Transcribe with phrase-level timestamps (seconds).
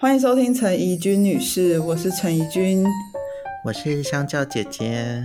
[0.00, 2.86] 欢迎收听陈怡君女士，我是陈怡君，
[3.66, 5.22] 我是香蕉姐姐。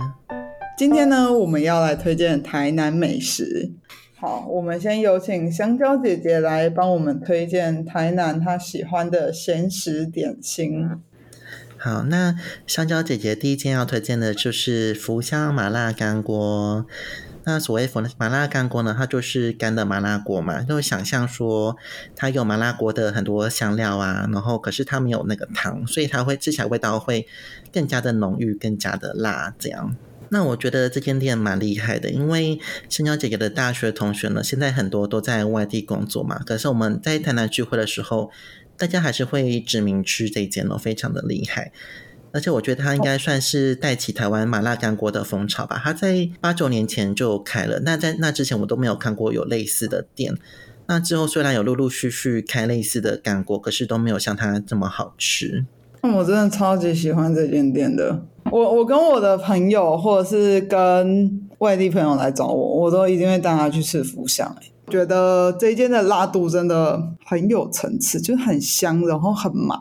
[0.76, 3.72] 今天呢，我们要来推荐台南美食。
[4.16, 10.86] 好，我们先有请香蕉姐姐来帮我们推荐台南她喜欢的咸食点心。
[11.78, 12.34] 好，那
[12.66, 16.84] 香蕉姐姐第一件要推荐的就是福香麻辣干锅。
[17.48, 21.76] 那所谓福麻辣干锅呢，它就是干的麻辣锅嘛，就想象说
[22.16, 27.28] 它有麻辣锅的很多香料啊，然后可是它没有那个汤，所以它会吃起来味道会
[27.72, 29.94] 更加的浓郁，更加的辣这样。
[30.30, 38.32] 那我觉得这间店蛮厉害的，因为香蕉姐姐的大学同学呢，现在很多都在外地工作嘛，可是我们在台南聚会的时候，
[38.76, 41.70] 大家还是会指名吃这间哦，非常的厉害。
[42.36, 45.80] 而且我觉得它应该算是带起台湾麻辣干锅的风潮吧。
[45.82, 50.34] 它在八九年前就开了，那在那之前我都没有看过有类似的店。
[50.86, 55.64] 那之后虽然有陆陆续续开类似的干锅，可是都没有像它这么好吃。
[56.02, 58.22] 那我真的超级喜欢这间店的。
[58.52, 64.54] 我我跟我的朋友或者是跟外地朋友来找我，我都一定会带他去吃福香。
[64.88, 69.80] 觉得这间的辣度真的很有层次，就是很香，然后很麻。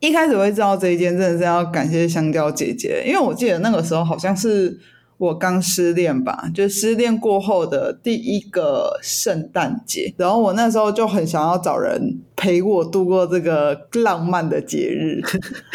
[0.00, 4.78] 一开始会知道这一间，真的是要感谢香蕉姐姐，因为我记得那个时候好像是
[5.18, 15.20] 我刚失恋吧，就失恋过后的第一个圣诞节，然后我那时候就很想要找人陪我度过这个浪漫的节日，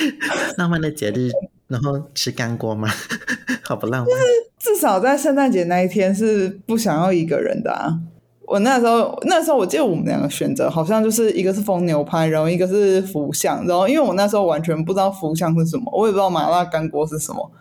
[0.57, 1.29] 浪漫的节日，
[1.67, 2.89] 然后吃干锅吗？
[3.61, 7.99] 好不浪漫，就是至少在圣诞节那一天是不想要一个人的啊。
[8.47, 17.51] 我那时候，那时候我记得我们两个选择好像就是一个是风牛排，然后一个是福相，然后因为我那时候完全不知道福相是什么，我也不知道麻辣干锅是什么，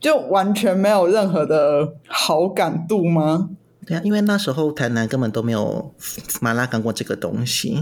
[0.00, 3.50] 就完全没有任何的好感度吗？
[3.86, 5.92] 对啊，因为那时候台南根本都没有
[6.40, 7.78] 麻辣干锅这个东西。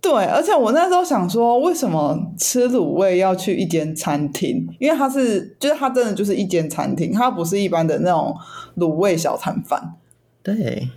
[0.00, 4.66] 对，而且我那时候想说，为什么吃卤味要去一间餐厅？
[4.78, 8.34] 因为它是，就是它真的就是一间餐厅，它不是一般的那种
[8.76, 9.94] 卤味小摊贩。
[10.42, 10.88] 对。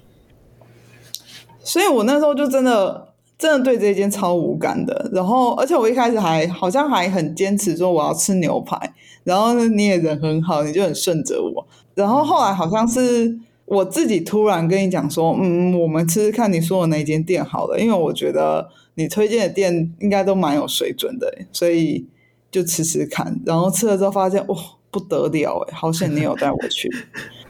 [1.64, 13.36] 所以我那时候就真的真的对这间超无感的，然后而且我一开始还好像还很坚持说我要吃牛排，然后你也人很好，你就很顺着我，然后后来好像是
[13.66, 22.06] 我自己突然跟你讲说，嗯，我们吃吃看你说的那间店好了，因为我觉得你推荐的店应该都蛮有水准的，所以
[22.52, 24.56] 就吃吃看，然后吃了之后发现哇
[24.92, 26.90] 不得了哎，好险你有带我去，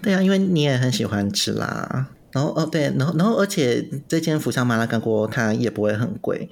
[0.02, 2.08] 对啊，因为你也很喜欢吃啦。
[2.32, 6.50] 然后哦对，然后然后而且这间福香麻辣干锅它也不会很贵，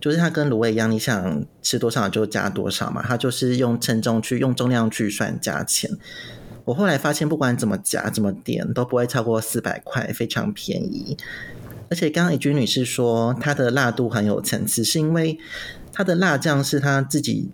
[0.00, 5.90] 就是它跟卤味一样，你想吃多少就加多少嘛，它就是用称重去用重量去算价钱。
[6.64, 11.16] 我后来发现不管怎么加怎么点都不会超过四百块，非常便宜。
[11.90, 15.38] 而且刚刚怡君女士说它的辣度很有层次，是因为
[15.92, 17.50] 它的辣酱是她自己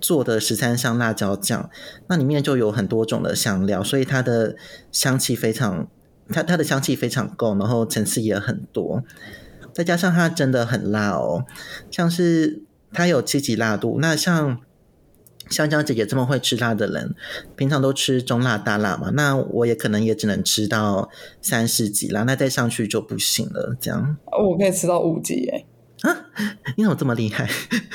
[0.00, 1.68] 做的十三香辣椒酱，
[2.06, 4.56] 那里面就有很多种的香料，所以它的
[4.90, 5.88] 香气非常。
[6.30, 9.02] 它它的香气非常够，然后层次也很多，
[9.72, 11.44] 再加上它真的很辣哦，
[11.90, 12.62] 像是
[12.92, 13.98] 它有七级辣度。
[14.00, 14.60] 那像
[15.48, 17.14] 香蕉姐姐这么会吃辣的人，
[17.56, 21.08] 平常都吃中辣大辣嘛，那我也可能也只能吃到
[21.40, 23.76] 三四级啦，那再上去就不行了。
[23.80, 25.64] 这样，我可以吃到五级哎！
[26.02, 26.26] 啊，
[26.76, 27.48] 你怎么这么厉害？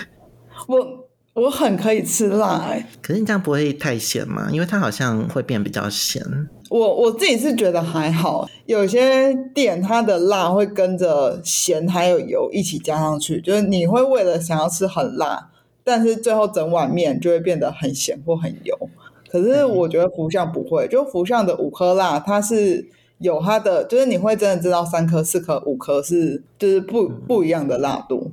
[0.68, 1.03] 我
[1.34, 4.50] 我很可以吃辣哎，可是你这样不会太咸吗？
[4.52, 6.22] 因为它好像会变比较咸。
[6.70, 15.50] 我我自己是觉得还好，有些店它的辣会跟着咸还有油一起加上去，就是你会为了想要吃很辣，
[15.84, 18.90] 但是最后整碗面就会变得很咸或很油。
[19.32, 28.32] 可是我觉得福相不会，就福相的五颗辣，它是有它的，就是你会真的知道三颗、四颗、五颗是就是不不一样的辣度，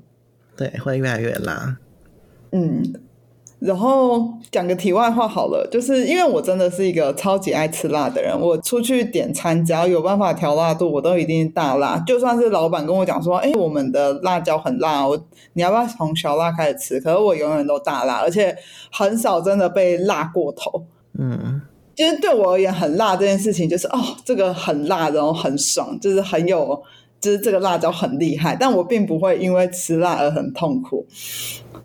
[0.55, 1.79] 对，会越来越辣，
[2.53, 2.95] 嗯。
[3.61, 12.03] 然后讲个题外话好了，就是因为我真的是一个超级爱吃辣的人，我出去点餐只要有办法调辣度，我都一定大辣。
[12.07, 15.15] 就算是老板跟我讲说，哎，我们的辣椒很辣，我
[15.53, 17.01] 你要不要从小辣开始吃？
[17.01, 18.57] 可是我永远都大辣，而且
[18.91, 20.87] 很少真的被辣过头。
[21.19, 21.61] 嗯，
[21.95, 26.83] 其实对我而言，很辣这件事情就是哦，这个很辣，然后很爽，就是很有，
[27.21, 31.07] 就是这个辣椒很厉害，但我并不会因为吃辣而很痛苦。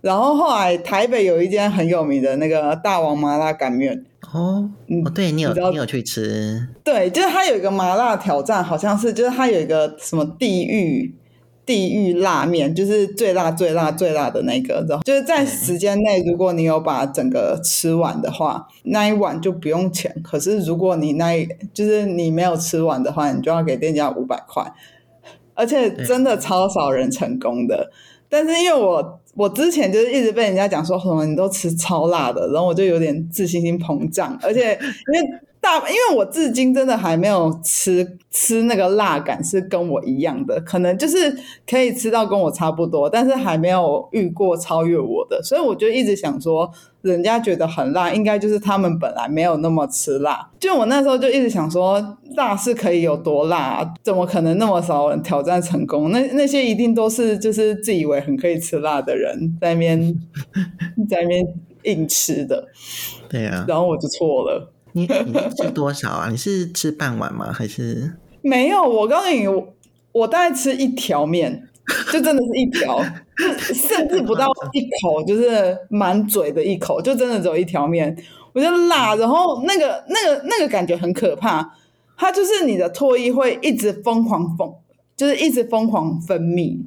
[0.01, 4.69] 然后后来台北有一间很有名的那个大王麻辣干面哦，
[5.03, 6.67] 哦，对你有你有去吃？
[6.83, 11.15] 对，就是它有一个麻辣挑战，好像是就是它有一个什么地狱
[11.65, 20.15] 地狱辣面，就是最辣最辣最辣的那个，然后就是在时间内，如果你有把整个吃完的话，那一碗就不用钱。
[20.23, 24.71] 可是如果你那一就是你没有吃完的话，你就要给店家五百块，
[25.56, 27.90] 而且真的超少人成功的。
[28.30, 34.78] 但是因为我我之前就是一直被人家讲说什么你都吃超辣的，然后我就有点自信心膨胀，而且
[35.13, 35.28] 因为
[35.65, 41.35] 大，因为我至今真的还没有吃吃那个辣感是跟我一样的，可能就是
[41.67, 46.71] 可以吃到跟我差不多，但是还没有遇过超越我的，所以我就一直想说，
[47.01, 50.51] 人家觉得很辣，应该就是他们本来没有那么吃辣。
[50.59, 53.94] 就我那时候就一直想说，辣是可以有多辣啊？
[54.03, 56.11] 怎么可能那么少人挑战成功？
[56.11, 60.15] 那那些一定都是就是自以为很可以吃辣的人在那边
[61.09, 61.44] 在那边
[61.83, 62.68] 硬吃的，
[63.27, 64.71] 对啊，然后我就错了。
[64.95, 66.30] 你你吃多少啊？
[66.31, 67.51] 你是吃半碗吗？
[67.51, 68.81] 还是没有？
[68.81, 69.74] 我告诉你，我
[70.13, 71.68] 我大概吃一条面，
[72.13, 73.03] 就真的是一条，
[73.59, 78.15] 甚至不到一口，就是满嘴的一口，就真的只有一条面。
[78.53, 81.74] 我觉得辣，然后那个那个那个感觉很可怕，
[82.15, 84.74] 它就是你的唾液会一直疯狂疯，
[85.18, 86.80] 就是一直疯狂分泌，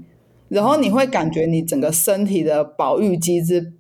[0.49, 3.75] 然后你会感觉你整个身体的保育机制。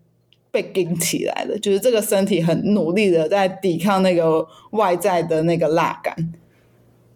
[0.50, 6.14] 被顶起来了，就是这个身体很努力的在抵抗那个外在的那个辣感。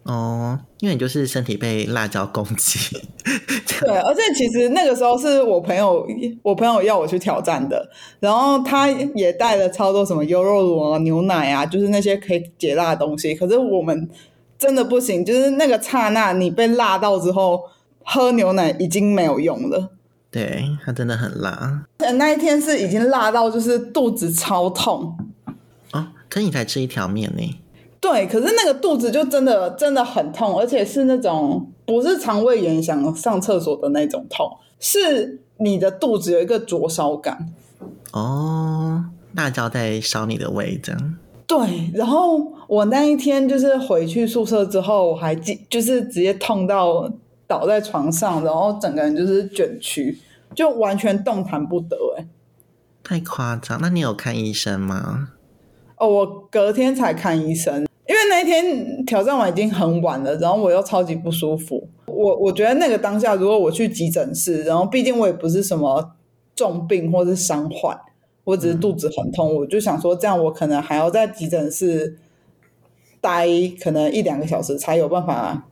[0.03, 2.97] 哦，因为你就是身体被辣椒攻击。
[3.79, 6.05] 对，而且其实那个时候是我朋友，
[6.41, 7.89] 我朋友要我去挑战的，
[8.19, 13.33] 然后他也带了超多什么优酪乳啊、牛奶啊，就是那些可以解辣的东西。
[13.33, 14.09] 可是我们
[14.57, 17.61] 真的不行，就是那个刹那你被辣到之后，
[18.03, 19.91] 喝牛奶已经没有用了。
[20.33, 21.85] 对，它真的很辣。
[22.15, 25.15] 那一天是已经辣到就是肚子超痛
[25.91, 27.59] 哦，可你才吃一条面呢。
[28.01, 37.53] 对，可是那个肚子就真的真的很痛，而且是那种不是肠胃炎想上厕所的那种痛，是你的肚子有一个灼烧感。
[38.11, 39.05] 哦，
[39.35, 41.15] 辣椒在烧你的胃，这样。
[41.45, 47.07] 对，然后我那一天就是回去宿舍之后，我还记就是直接痛到。
[47.59, 50.17] 倒在床上，然后整个人就是卷曲，
[50.55, 51.95] 就完全动弹不得。
[52.17, 52.25] 哎，
[53.03, 53.79] 太夸张！
[53.79, 55.29] 那你有看医生吗？
[55.97, 61.87] 哦，我隔天才看医生，因为那一天挑战完已经很晚了，然后我又超级不舒服。
[62.07, 66.15] 我我觉得那个当下，如果我去急诊室，然后毕竟我也不是什么
[66.55, 67.95] 重病或是伤患，
[68.43, 72.17] 我只是肚子很痛，我就想说，这样我可能还要在急诊室
[73.21, 73.47] 待
[73.79, 75.69] 可能一两个小时，才有办法。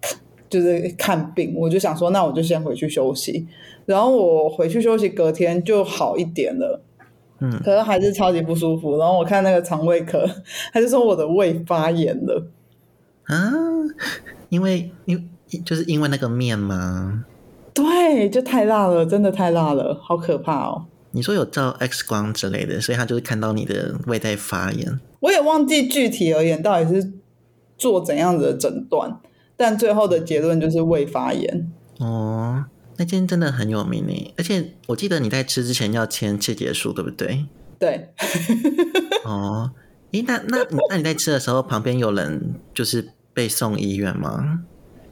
[0.51, 3.47] 就是看病，我就想说，那我就先回去休息。
[3.85, 6.83] 然后我回去休息，隔天就好一点了。
[7.39, 8.97] 嗯，可是还是超级不舒服。
[8.97, 10.29] 然后我看那个肠胃科，
[10.73, 12.45] 他就说我的胃发炎了。
[13.27, 13.51] 啊？
[14.49, 15.31] 因为因
[15.63, 17.23] 就是因为那个面吗？
[17.73, 20.85] 对，就太辣了，真的太辣了，好可怕哦。
[21.11, 24.99] 你说有照 X 光之类的，所以他就是看到你的胃在发炎。
[25.21, 27.13] 我也忘记具体而言到底是
[27.77, 29.19] 做怎样子的诊断。
[29.61, 32.65] 但最后的结论就是胃发炎哦。
[32.97, 37.45] 那间真的很有名呢，而且我记得你在吃之前要签切结书，对不对？
[37.77, 38.09] 对。
[39.23, 39.69] 哦，
[40.11, 44.61] 诶，那那那你在吃的时候，旁边有人就是被送医院吗？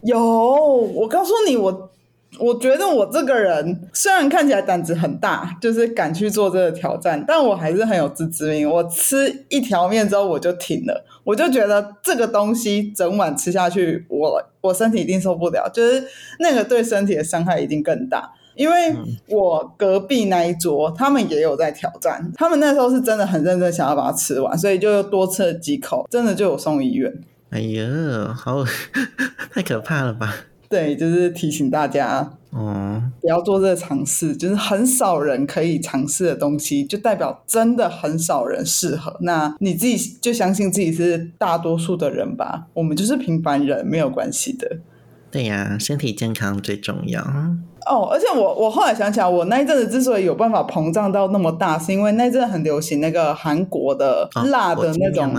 [0.02, 1.90] 有，我告诉你，我。
[2.38, 8.70] 我觉得我这个人虽然看起来胆子很大，就是敢去做这个挑战，但我还是很有自知之明。
[8.70, 16.02] 我吃一条面之后我就停了，我就觉得这个东西整碗吃下去，我我身体一定受不了，就是
[16.38, 18.32] 那个对身体的伤害一定更大。
[18.54, 18.94] 因为
[19.28, 27.12] 我隔壁那一桌他们也有在挑战，他们那时候是真的很认真想要把它吃完，所以就多吃了几口，真的就有送医院。
[27.50, 28.64] 哎呀，好，
[29.52, 30.34] 太可怕了吧！
[30.70, 34.36] 对，就是提醒大家，嗯，不要做这个尝试。
[34.36, 39.16] 就是很少人可以尝试的东西，就代表真的很少人适合。
[39.22, 42.68] 那你自己就相信自己是大多数的人吧。
[42.74, 44.78] 我们就是平凡人，没有关系的。
[45.30, 47.22] 对呀，身体健康最重要。
[47.86, 55.32] 哦，而且我我后来想起来，我那一阵子之所以有办法膨胀到那么大，是因为那阵很流行那个韩国的辣的那种，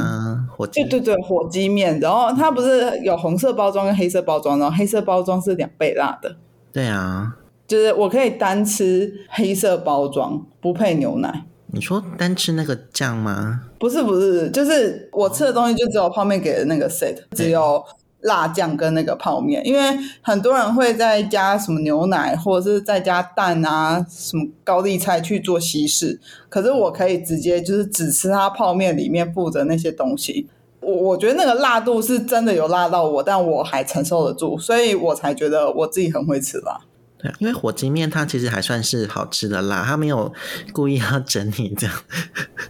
[0.50, 2.00] 火鸡对对对，火鸡面。
[2.00, 6.36] 然后它不是有红色包装跟黑色包装，然后黑色包装是两倍辣的。
[6.74, 7.36] 对啊，
[7.68, 11.46] 就是我可以单吃黑色包装，不配牛奶。
[11.68, 13.62] 你说单吃那个酱吗？
[13.80, 17.82] 不是不是，就是我吃的东西就只有泡面给的那个 set，只有。
[18.22, 19.82] 辣酱跟那个泡面，因为
[20.22, 26.20] 很多人会再加什么牛奶，或者是再加蛋啊，什么高丽菜去做稀释。
[26.48, 30.48] 可是我可以直接就是只吃它泡面里面附的那些东西。
[30.82, 36.80] 我我觉得那个辣度是真的有辣到我，但我还承受得住，所以我才觉得我自己很会吃辣。
[37.20, 40.34] 对，因为火鸡面它其实还算是好吃的辣，它没有
[40.74, 41.96] 故意要整你这样。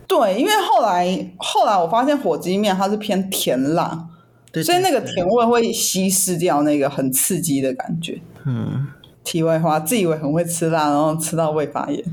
[0.07, 4.07] 对，因为后来后来我发现火鸡面它是偏甜辣。
[4.53, 8.19] 所以那个甜味会稀释掉那个很刺激的感觉。
[8.45, 8.87] 嗯，
[9.23, 12.03] 题外话，自以为很会吃辣，然后吃到胃发炎。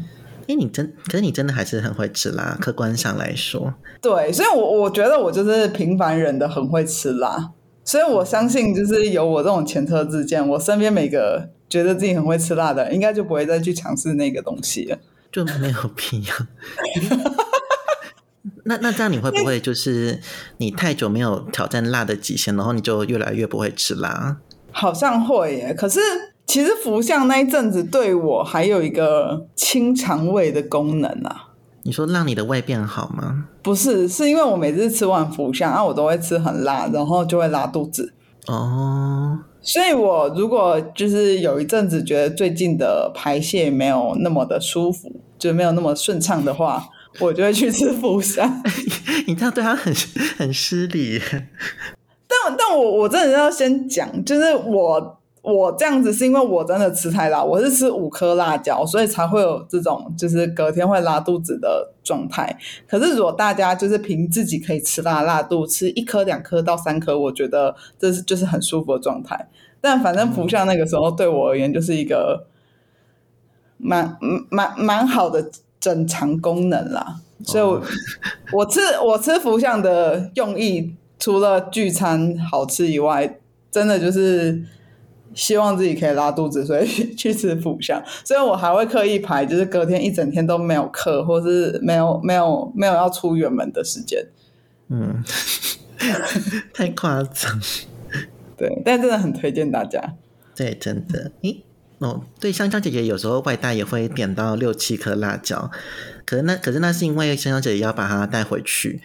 [0.47, 3.75] 哎，你真，可是你真的还是很会吃辣，客观上来说。
[4.01, 7.51] 对，所以我我觉得我就是平凡人的很会吃辣，
[7.85, 14.97] 所以我相信就是有我这种前车之鉴，我身边每个觉得自己很会吃辣的人，应该就不会再去尝试那个东西了。
[15.31, 16.35] 就没有必要。
[18.69, 20.21] 那那这样你会不会就是
[20.59, 24.37] 你太久没有挑战辣的极限，然后你就越来越不会吃辣？
[24.71, 25.99] 好像会耶，可是
[26.47, 31.47] 其实福相那一阵子对我还有一个清肠胃的功能啊。
[31.85, 33.47] 你说让你的胃变好吗？
[33.63, 38.13] 不是，是因为我每次吃完福相啊，我都会吃很辣，然后就会拉肚子。
[38.47, 46.85] 哦，所以我如果就是有一阵子觉得最近的排泄没有那么的舒服，就没有那么顺畅的话，
[47.21, 48.63] 我就会去吃福山。
[49.27, 49.93] 你这样对他很
[50.37, 51.21] 很失礼。
[52.29, 62.55] 但但我我真的要先讲，就是我我这样子是因为我真的吃太辣，我是吃五颗辣椒，所以才会有这种就是隔天会拉肚子的状态。
[62.87, 69.49] 可是如果大家就是凭自己可以吃辣辣度，吃一颗两颗到三颗，我觉得这是就是很舒服的状态。
[69.81, 72.47] 但反正福相那个时候对我而言就是一个
[73.79, 74.19] 蛮
[74.51, 75.51] 蛮蛮好的
[75.89, 77.83] 整肠功能啦，所以我
[78.53, 80.95] 我吃我吃福相的用意。
[81.21, 83.39] 除了聚餐好吃以外，
[83.73, 84.63] 真的就是
[85.35, 88.01] 希望自己可以拉肚子，所以 去吃福相。
[88.23, 94.25] 所以我还会刻意排，就是隔天一整天都没有课，或是没有没有没有要出远门的时间。
[94.91, 95.21] 嗯，
[96.73, 97.61] 太夸张。
[98.57, 100.01] 对，但真的很推荐大家。
[100.55, 101.33] 对，真的。
[101.43, 101.65] 诶，
[101.99, 105.71] 哦，对，香蕉姐姐有时候外带也会点到六七颗辣椒，
[106.25, 109.01] 可是那可是那是因为香蕉姐姐要把它带回去。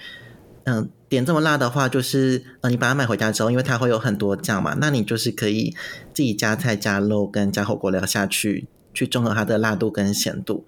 [0.65, 0.89] 嗯。
[1.09, 5.71] 点这么辣的话，就是呃，你把它买回家之后，因为它会有很多酱嘛，那你就是可以
[6.11, 10.65] 自己加菜、加肉跟加火锅料下去，去中和它的辣度跟咸度。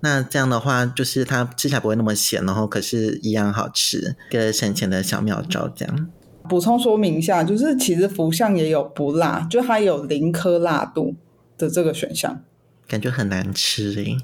[0.00, 5.68] 那这样的话，就是它吃起来不会那么咸，然后可是一样好吃，个省钱的小妙招。
[5.68, 6.08] 这样
[6.48, 11.14] 补充说明一下，就是其实福相也有不辣，就它有零颗辣度
[11.64, 12.40] 的这个选项，
[12.86, 14.16] 感觉很难吃诶，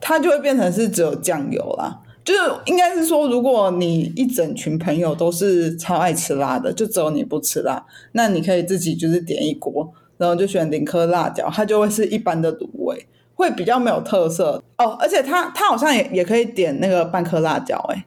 [0.00, 2.02] 它就会变成是只有酱油啦。
[2.22, 14.62] 就是应该是说，如果你一整群朋友都是超爱吃辣的，就只有你不吃辣，那你可以自己就是点一锅，然后就选零颗辣椒，它就会是一般的卤味，会比较没有特色。
[14.76, 14.90] 哦。
[15.00, 18.04] 而且它它好像也也可以点那个半颗辣椒，哎，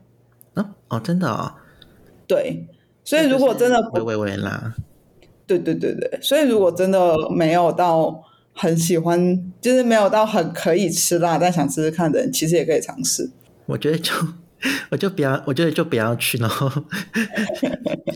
[0.53, 1.51] 哦哦，真的哦，
[2.27, 2.67] 对，
[3.03, 4.75] 所以如果真的微微微辣，
[5.47, 13.29] 对对对对，所以如果真的没有到很喜欢，就是没有到很可以吃辣，但想试试看的人，其实也可以尝试。
[13.65, 14.11] 我觉得就
[14.89, 16.69] 我就不要，我觉得就不要去，然 后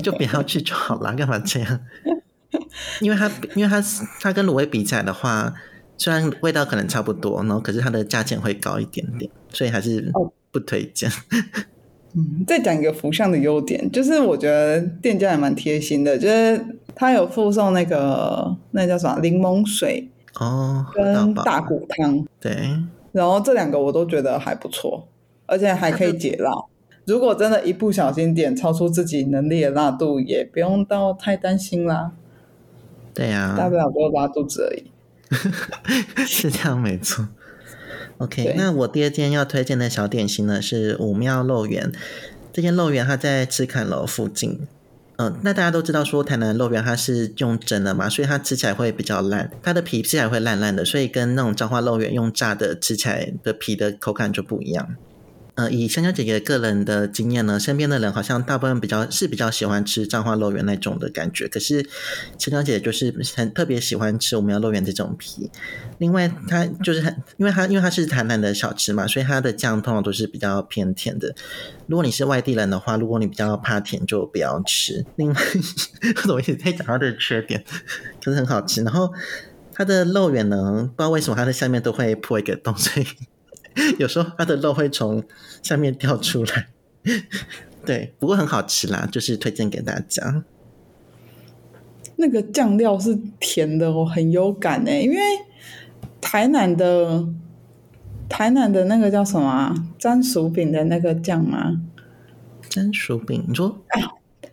[0.01, 1.79] 就不要去就好了，干嘛这样？
[3.01, 3.83] 因为它，因为它，
[4.21, 5.53] 它跟卤味比起来的话，
[5.97, 10.11] 虽然味道可能差不多，然后可是它的价钱会高一点点，所以还是
[10.51, 11.11] 不推荐。
[12.15, 16.59] 嗯，再讲一个福相的优点，就是我觉得店家也蛮贴心的，就是
[16.95, 22.77] 他有附送那个那叫什么柠檬水哦，跟大骨汤，对，
[23.11, 25.07] 然后这两个我都觉得还不错。
[25.49, 26.51] 而且还可以解辣，
[27.05, 32.11] 如果真的一不小心点超出自己能力的辣度，也不用到太担心啦。
[33.13, 34.91] 对呀，大不了多拉肚子而已。
[36.27, 37.29] 是这样，没错。
[38.17, 41.93] OK，那我第二间要推荐的小点心呢是五庙肉圆。
[42.51, 44.67] 这间肉圆它在赤坎楼附近。
[45.17, 54.95] 嗯，那大家都知道说台南肉圆它是用蒸的嘛，所以它吃起来会比较烂，它的皮吃起来会烂烂的，所以跟那种彰化肉圆用炸的吃起来的皮的口感就不一样。
[55.57, 61.47] 呃，以香蕉姐姐个人的经验呢，身边的人好像大部分比较是比较喜欢吃彰化肉圆那种的感觉。
[61.47, 61.81] 可是
[62.37, 65.49] 香蕉姐姐就是很特别喜欢吃我们要肉圆这种皮。
[65.97, 71.33] 另外，它就是很，因为它因为它是台南的小吃嘛，所以它的酱通常都是比较偏甜的。
[71.87, 75.03] 如果你是外地人的话，如果你比较怕甜，就不要吃。
[75.15, 75.41] 另外，
[76.29, 77.63] 我一直在讲它的缺点，
[78.23, 78.83] 可是很好吃。
[78.83, 79.11] 然后
[79.73, 83.07] 它的肉圆呢，不知道为什么它的下面都会破一个洞，所以。
[83.97, 85.23] 有时候它的肉会从
[85.61, 86.67] 下面掉出来，
[87.85, 90.43] 对，不过很好吃啦，就是推荐给大家。
[92.17, 95.17] 那个酱料是甜的我，很有感诶，因为
[96.19, 97.27] 台南的
[98.27, 101.79] 台南的那个叫什么沾薯饼的那个酱吗？
[102.67, 103.83] 沾薯饼，你说？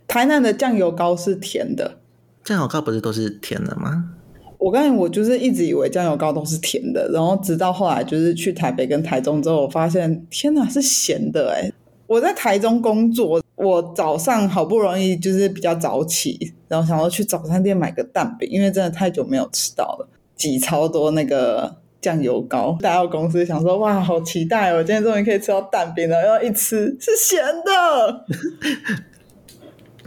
[0.07, 1.99] 台南的酱油膏是甜的，
[2.43, 4.11] 酱油膏不是都是甜的吗？
[4.57, 11.71] 我刚才我就是一直以为酱油膏都是甜的，然后直到后来就是去台北跟台中之后，我发现天哪是咸的哎！
[12.07, 24.83] 我在台中工作，我早上好不容易就是比较早起，然后想要去早餐店买个蛋饼，因为真的太久没有吃到了，挤超多那个酱油膏，带到公司想说哇，好期待哦！
[24.83, 28.25] 今天终于可以吃到蛋饼了，然后一吃是咸的，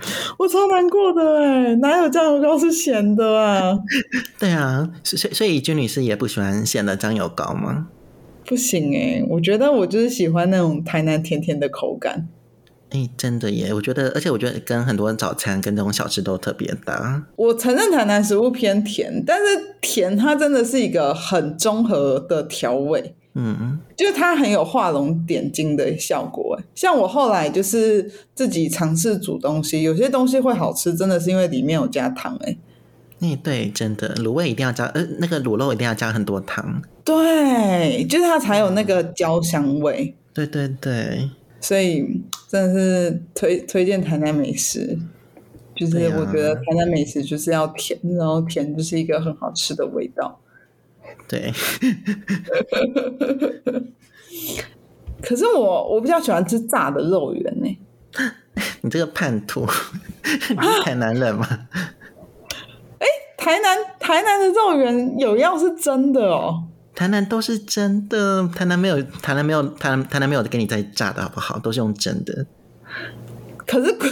[0.38, 3.78] 我超难过的哎，哪有酱油膏是咸的啊？
[4.38, 7.88] 对啊，所以所以君女士也不喜欢咸的酱油膏吗？
[8.46, 12.28] 不行哎，我觉得我就是喜欢那种台南甜甜的口感。
[12.90, 13.74] 哎，真的耶！
[13.74, 17.22] 我觉得，而且我觉得跟很多早餐跟这种小吃都特别搭。
[17.36, 19.44] 我承认台南食物偏甜，但是
[19.82, 26.58] 甜它真的是一个很综合的调味，嗯，就是它很有画龙点睛的效果。
[26.74, 32.36] 像我后来就是自己尝试煮东西，有些东西会好吃，真的是因为里面有加糖。
[32.42, 32.56] 哎，
[33.20, 36.82] 哎，对，真的卤味一定要加，呃，那个卤肉一定要加很多糖。
[37.04, 40.16] 对，就是它才有那个焦香味。
[40.34, 41.30] 对对对。
[41.60, 44.98] 所以真的是推推荐台南美食，
[45.76, 50.40] 就是我觉得台南美食就是要甜，然后甜就是一个很好吃的味道。
[51.28, 51.52] 对。
[55.20, 57.78] 可是我我比较喜欢吃炸的肉圆呢。
[58.82, 59.66] 你这个叛徒，
[60.24, 61.46] 你是台南人吗？
[62.98, 66.64] 哎，台南台南的肉圆有要是真的哦。
[66.94, 71.58] 台南都是真的，台南没有，台南没有，台南台南没有给你再炸的好不好？
[71.58, 72.46] 都是用真的。
[73.66, 74.10] 可是滚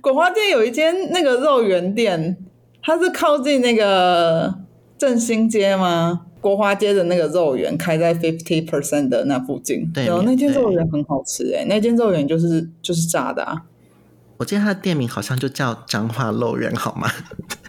[0.00, 2.36] 滚花街有一间那个肉圆店，
[2.82, 4.54] 它是靠近那个
[4.98, 6.26] 振兴街吗？
[6.40, 13.64] 国华街的那个肉圆开在 fifty percent 的那附近，对，那间肉圆很好吃哎，那间肉圆就是就是炸的啊。
[14.36, 17.10] 我记得它的店名好像就叫彰化肉圆，好吗？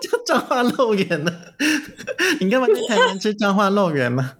[0.00, 1.32] 叫彰化肉圆呢？
[2.40, 4.34] 你干嘛在台南吃彰化肉圆吗？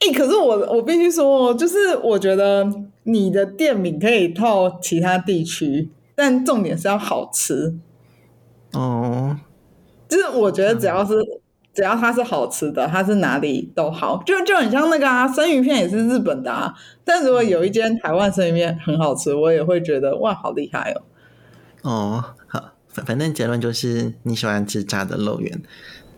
[0.00, 2.70] 哎， 可是我我必须说，就是我觉得
[3.04, 7.78] 你的店名可以套其他地区，但重点是要好吃。
[8.72, 9.38] 哦，
[10.08, 11.14] 就是我觉得只要是。
[11.74, 16.74] 只要它是好吃的，它是哪里都好，就就很像那个啊，生鱼片也是日本的啊。
[17.04, 21.02] 但如果有一间台湾生鱼片很好吃，我也会觉得哇，好厉害哦。
[21.82, 25.62] 哦，好，反反正结论就是你喜欢吃炸的肉圆。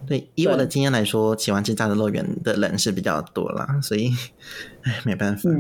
[0.07, 4.11] 对，以我的经验来说，喜欢吃炸的肉圆的人是比较多啦，所以，
[4.85, 5.51] 哎，没办法。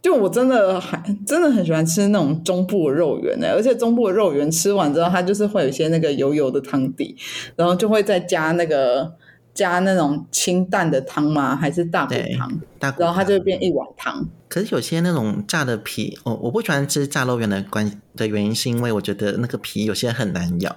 [0.00, 7.16] 就我真的还真的很喜欢吃那种中部的肉圆呢，而且中部的肉圆吃完之后，它就是会有一些那个油油的汤底，
[7.56, 9.12] 然后就会再加那个
[9.52, 11.56] 加那种清淡的汤吗？
[11.56, 12.60] 还是大骨汤？
[12.78, 14.24] 大然后它就会变一碗汤。
[14.48, 20.70] 可是有些那种炸的皮，我我不喜欢吃炸肉圆的关的原因，是因为我觉得那个皮有些很难咬，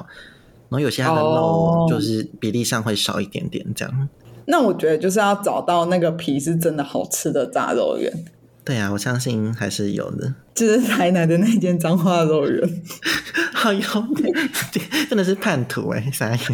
[0.70, 4.10] 然后有些它的肉就是比例上会少一点点这样。
[4.46, 8.12] 那我觉得就是要找到那个皮是真的好吃的炸肉圆。
[8.64, 10.34] 对啊，我相信还是有的。
[10.54, 12.82] 就是台南的那间脏话肉圆，
[13.54, 13.82] 好有，
[15.10, 16.10] 真的是叛徒哎！
[16.12, 16.54] 啥意思？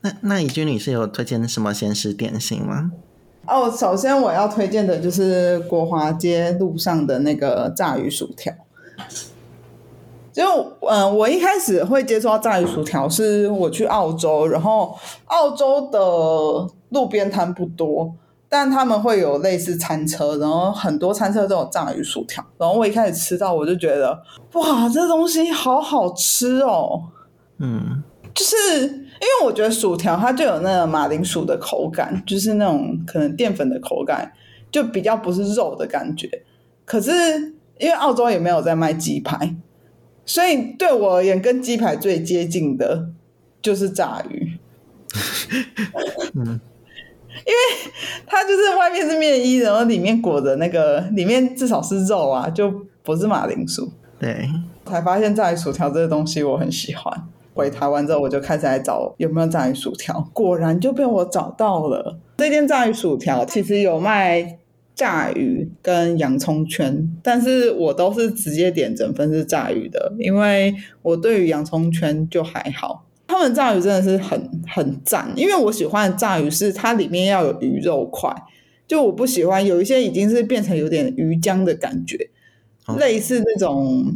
[0.00, 2.90] 那那以君女士有推荐什么咸食点心吗？
[3.46, 8.52] 哦，首先我要推荐的就是国华街路上的那个炸鱼薯条。
[10.32, 10.42] 就
[10.80, 18.12] 嗯，我一开始会接触到炸鱼薯条，是我去澳洲，然后澳洲的路边摊不多。
[18.48, 22.44] 但他们会有类似餐车，然后很多餐车都有炸鱼薯条。
[22.56, 27.02] 然后我一开始吃到，我就觉得哇，这东西好好吃哦。
[27.58, 34.32] 嗯，就是因为我觉得薯条它就有那个马铃薯的口感，就是那种可能淀粉的口感，
[34.70, 36.28] 就比较不是肉的感觉。
[36.84, 37.12] 可是
[37.78, 39.56] 因为澳洲也没有在卖鸡排，
[40.24, 43.08] 所以对我而言，跟鸡排最接近的
[43.60, 44.56] 就是炸鱼。
[46.36, 46.60] 嗯。
[47.44, 47.92] 因为
[48.26, 52.72] 它就是外面是面衣，然后里面裹着那个，里面至少是肉啊，就
[53.02, 53.90] 不是马铃薯。
[54.18, 54.48] 对，
[54.84, 57.12] 才发现炸鱼薯条这个东西我很喜欢。
[57.54, 62.18] 回台湾之后，我就开始来找有没有炸鱼薯条，果然就被我找到了。
[62.36, 64.58] 这间炸鱼薯条其实有卖
[64.94, 73.05] 炸鱼跟洋葱圈，但是我都是直接点整份是炸鱼的，因为我对于洋葱圈就还好。
[73.28, 78.32] 他们炸鱼真的是很很赞，因为我喜欢的炸鱼是它里面要有鱼肉块，
[78.86, 82.30] 就我不喜欢有一些已经是变成有点鱼浆的感觉，
[82.98, 84.14] 类似那种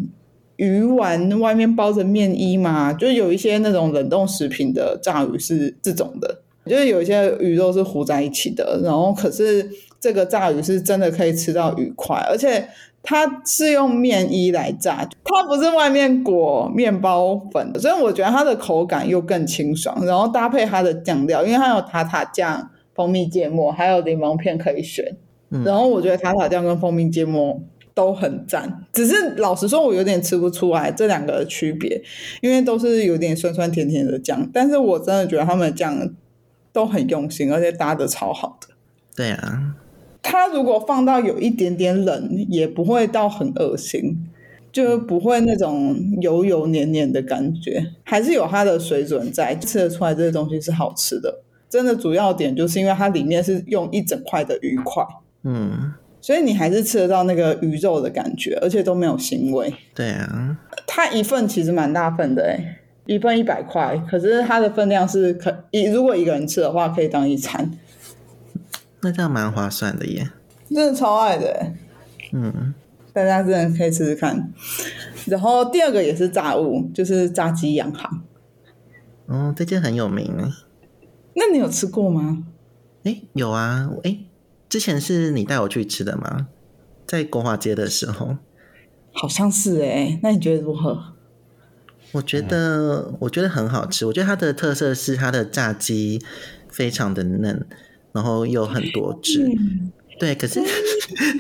[0.57, 9.69] 鱼丸外面包着面衣嘛，就有一些那种冷冻食品的炸鱼是这种的，就是有一些鱼肉是糊在一起的，然后可是
[9.99, 12.69] 这个炸鱼是真的可以吃到鱼块，而且。
[13.03, 20.05] 它是用面衣来炸，它不是外面裹面包粉的，所以我觉得它的口感又更清爽。
[20.05, 25.17] 然后搭配它的酱料，因为它有塔塔酱、蜂蜜芥末，还有柠檬片可以选。
[25.65, 27.61] 然后我觉得塔塔酱跟蜂蜜芥末
[27.93, 28.87] 都很赞。
[28.93, 32.01] 只是老实说，我有点吃不出来这两个的区别，
[32.41, 34.49] 因为都是有点酸酸甜甜的酱。
[34.53, 36.15] 但是我真的觉得他们的酱
[36.73, 38.69] 都很用心，而且搭的超好的。
[39.17, 39.75] 对啊，
[40.23, 44.17] 它如果放到有一点点冷，也不会到很恶心，
[44.71, 51.43] 就不会那种油油黏黏的感觉，还是有它的水准在，吃得出来这个东西是好吃的。
[51.69, 55.05] 真的主要点就是因为它里面是用一整块的鱼块，
[55.45, 59.73] 嗯，所以你还是吃得到那个鱼肉的感觉，而且都没有腥味。
[59.95, 67.71] 对啊，它一份其实蛮大份的诶，一份一百块，可是它的分量是可一如果一个人吃的话，可以当一餐，
[69.03, 70.31] 那这样蛮划算的耶。
[70.69, 71.75] 真的超爱的诶。
[72.33, 72.75] 嗯，
[73.13, 74.53] 大家真的可以试试看。
[75.27, 78.23] 然后第二个也是炸物，就是炸鸡洋行。
[79.27, 80.53] 哦，这间很有名诶。
[81.35, 82.45] 那你有吃过吗？
[83.05, 84.19] 哎，有啊，哎，
[84.69, 86.49] 之前是你带我去吃的吗？
[87.07, 88.37] 在国华街的时候，
[89.13, 90.21] 好像是哎。
[90.23, 91.15] 那你觉得如何？
[92.13, 94.07] 我觉得，我觉得很好吃。
[94.07, 96.21] 我觉得它的特色是它的炸鸡
[96.69, 97.67] 非常的嫩，
[98.13, 99.47] 然后又很多汁。
[100.19, 100.61] 对，可是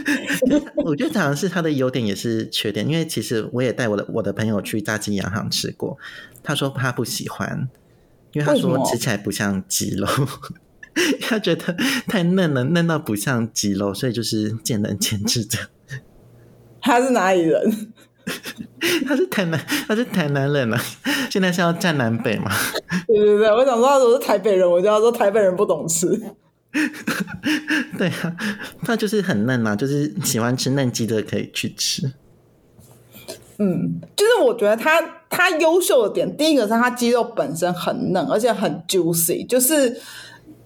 [0.84, 5.98] 我觉得好像是它的优点也是缺点，因为其实我也带我的我的朋友去炸鸡洋行吃过，
[6.42, 7.68] 他说他不喜欢。
[8.32, 10.06] 因为他说吃起来不像鸡肉，
[11.20, 11.74] 他觉得
[12.06, 15.58] 太嫩了，嫩到不像鸡肉，所以就是见仁见智的。
[16.80, 17.88] 他是哪里人？
[19.04, 20.80] 他是台南，他是台南人啊。
[21.28, 22.52] 现在是要站南北嘛？
[23.08, 26.06] 对对对，我想说，我是台北人，我就要说台北人不懂吃。
[27.98, 28.36] 对啊，
[28.82, 32.12] 他就是很嫩嘛，就是喜欢吃嫩鸡的可以去吃。
[33.58, 40.00] 嗯，就是我觉得它它优秀的点，第一个是它鸡肉本身很嫩，而且很 juicy，就是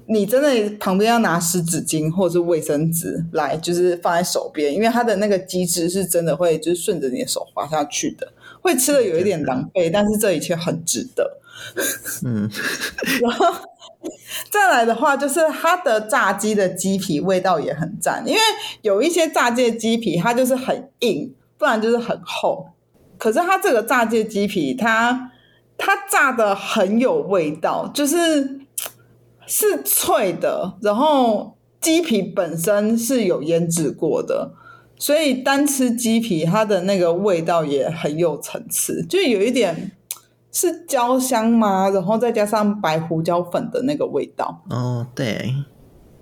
[0.07, 11.41] 你真的旁边要拿湿纸巾或者是卫生纸来，就是放在手边，因为它的那个鸡汁是真的会就是顺着你的手滑下去的，会吃的有一点狼狈，但是这一切很值得。
[12.25, 12.51] 嗯，
[13.23, 13.47] 然后
[14.51, 18.41] 再来的话，就是它的炸鸡的鸡皮味道也很赞，因为
[18.83, 22.69] 有一些炸鸡的鸡皮它就是很硬，不然就是很厚。
[23.17, 25.31] 可是它这个炸鸡鸡皮，它
[25.79, 28.61] 它炸的很有味道，就是
[29.47, 34.53] 是脆的，然后鸡皮本身是有腌制过的，
[34.99, 39.93] 所以单吃鸡皮，它的那个味道也很有层次，就有一点
[40.55, 41.91] 是焦香吗？
[41.91, 44.63] 然后再加上白胡椒粉的那个味道。
[44.71, 45.53] 哦，对。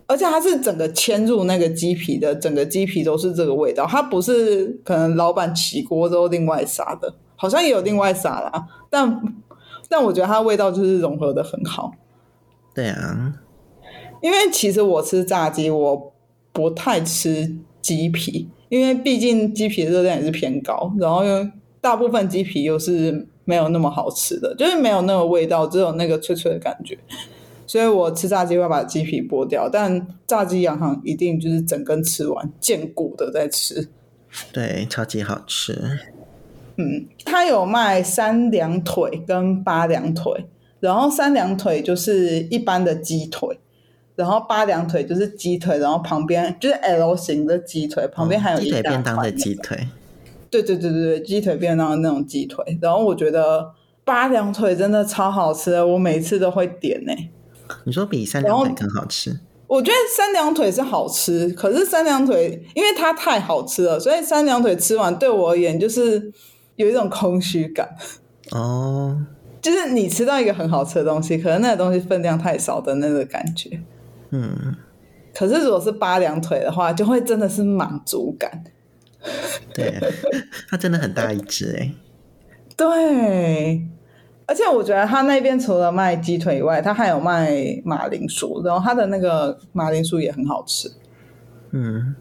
[0.08, 3.86] 而且它是整个嵌入那个鸡皮的，整个鸡皮都是这个味道。
[3.86, 8.66] 它不是可能老板起锅之后另外撒的，好像也有另外撒啦。
[8.90, 9.22] 但
[9.88, 11.92] 但我觉得它味道就是融合的很好。
[12.74, 13.34] 对啊，
[14.22, 16.12] 因为其实我吃炸鸡，我
[16.52, 21.48] 不太吃鸡皮，因为毕竟鸡皮热量也是偏高，然后又
[21.80, 26.98] 大部分鸡皮又是没有那么好吃的，就是没有那个味道，只有那个脆脆的感觉。
[27.66, 33.88] 所以我吃炸鸡会把鸡皮剥掉，但炸鸡洋行一定就是整根吃完，见骨的在吃。
[34.52, 35.78] 对，超级好吃。
[36.76, 40.46] 嗯，它有卖三两腿跟八两腿，
[40.80, 43.58] 然后三两腿就是一般的鸡腿，
[44.16, 49.86] 然后八两腿就是鸡腿，然后旁边就是 L 型的鸡腿，旁边还有鸡腿便当的鸡腿。
[50.52, 52.78] 对对对对对，鸡腿便当的那种鸡腿。
[52.82, 53.72] 然后我觉得
[54.04, 57.12] 八两腿真的超好吃，我每次都会点呢。
[57.84, 59.40] 你说比三两腿更好吃？
[59.66, 66.30] 我觉得三两腿是好吃，可是三两腿因为它太好吃了，所以三两腿吃完对我而言就是
[66.76, 67.88] 有一种空虚感。
[68.50, 69.16] 哦，
[69.62, 73.80] 就是你吃到一个很好吃的东西，可能那个东西分量太少的那个感觉。
[74.28, 74.76] 嗯，
[75.34, 78.62] 可是如果是八两腿的话，就会真的是满足感。
[79.74, 80.00] 对，
[80.68, 81.94] 它真的很大一只哎。
[82.76, 83.86] 对。
[84.44, 90.90] 而且我觉得他那边除了卖鸡腿以外，他还有卖马铃薯，然后他的那个马铃薯也很好吃。
[91.70, 92.14] 嗯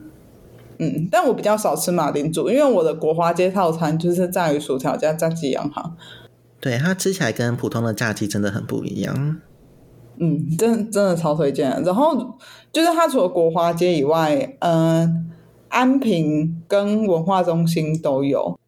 [0.77, 5.97] 嗯，但我比较少吃马铃薯，因为我的国华街套餐就是炸鱼薯条加炸鸡洋行。
[6.61, 9.41] 对，它吃起来跟普通的炸鸡真的很不一样。
[10.17, 11.69] 嗯，真真的超推荐。
[11.83, 12.37] 然后
[12.71, 15.30] 就是它除了国华街以外，嗯，
[15.71, 18.59] 安平跟文化中心都有。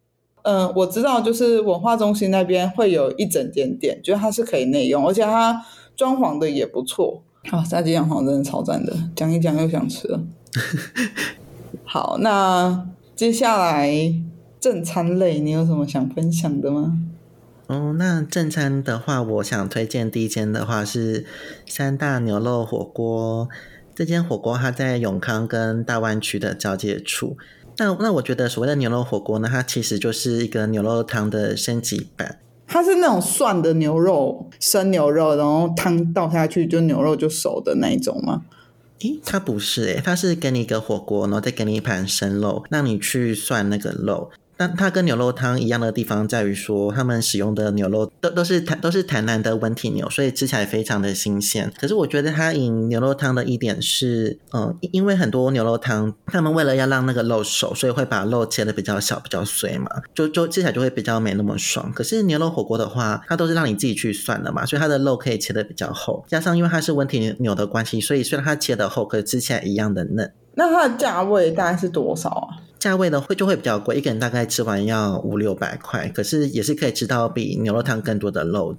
[0.42, 5.64] 嗯，我知道，就是文化中心那边会有一整间店，觉得它是可以内用，而且它
[5.96, 7.22] 装潢的也不错。
[7.50, 10.20] 啊，炸鸡洋行真的超赞的，讲一讲又想吃了。
[11.84, 13.90] 好，那接下来
[14.58, 16.98] 正餐类，你有什么想分享的吗？
[17.66, 21.24] 哦，那正餐的话，我想推荐第一间的话是
[21.66, 23.48] 三大牛肉火锅。
[23.94, 27.36] 这间火锅它在永康跟大湾区的交界处。
[27.76, 32.38] 那那我觉得所谓的牛肉火锅呢，它其实就是一个牛肉汤的升级版。
[32.66, 38.42] 它是那种涮的牛肉，生牛肉，然后汤倒下去就牛肉就熟的那一种吗？
[39.00, 44.30] 诶，它不是诶，它是给你一个火锅，然后再给你一盘生肉，让你去涮那个肉。
[44.56, 51.72] 但它跟牛肉汤一样的地方在于说，他们使用的牛肉都都是台都是台南的温体牛，所以吃起来非常的新鲜。
[51.78, 61.92] 可是我觉得它饮牛肉汤的一点是，嗯，因为很多牛肉汤，他们为了要让那个肉熟，所以会把肉切的比较小、比较碎嘛，就就吃起来就会比较没那么爽。
[61.92, 70.32] 可是牛肉火锅的话，它都是让你自己去涮的嘛，所以它的肉可以切的比较厚，加上因为它是温体牛的关系，所以虽然它切的厚，可是吃起来一样的嫩。
[70.56, 72.62] 那它的价位大概是多少啊？
[72.84, 78.76] 价位的会就会比较贵，一个人大概吃完要五六百块，可是也是可以吃到比牛肉汤更多的肉。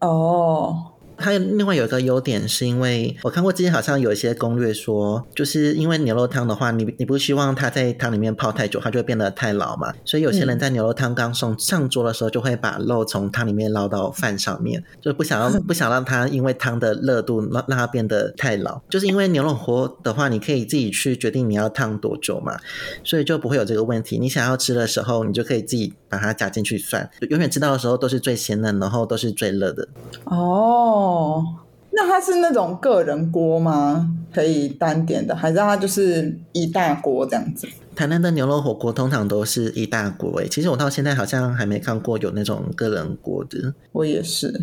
[0.00, 0.92] 哦。
[1.18, 9.92] 它另外有一个优点，是因为我看过之前好像有一些攻略说，就是因为牛肉汤的话，你你不希望它在汤里面泡太久，它就会变得太老嘛。
[10.04, 18.80] 所以有些人在牛肉汤刚送上桌的时候，就会把肉从汤里面捞到饭上面， 就不想要不想让它因为汤的热度让让它变得太老。
[18.88, 22.58] 就是因为牛肉锅的话，你可以自己去决定你要烫多久嘛，
[23.02, 24.18] 所以就不会有这个问题。
[24.18, 29.88] 你想要吃的时候，你就可以自己把它夹进去涮，永远吃到的时候都是最鲜嫩，然后都是最热的。
[30.24, 31.06] 哦。
[31.08, 31.44] 哦，
[31.90, 34.14] 那它是那种个人锅吗？
[34.30, 37.66] 可以单点的，还是它就是一大锅这样子？
[37.96, 40.46] 台南的牛肉火锅通常都是一大锅诶。
[40.46, 43.72] 其实我到现在好像还没看过有那种个人锅的。
[43.92, 44.54] 我也是。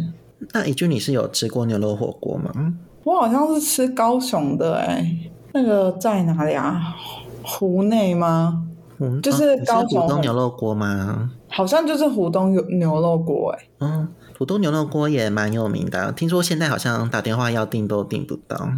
[0.54, 2.74] 那一句你是有吃过牛肉火锅吗？
[3.04, 5.18] 我好像是吃高雄的哎，
[5.54, 6.96] 那个在哪里啊？
[7.44, 8.64] 湖内吗？
[9.00, 11.32] 嗯，就是高雄牛肉锅吗？
[11.50, 13.66] 好像就是湖东牛牛肉锅哎。
[13.80, 14.08] 嗯。
[14.36, 18.70] 土豆牛肉锅也蛮有名的，听说现在好像打电话要订都订不到。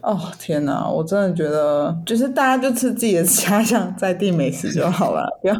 [0.00, 5.54] 哦天哪，我真的觉得就是大家就吃自己的家乡在地美食就好了，不要